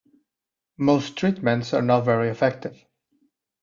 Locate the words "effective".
2.29-2.83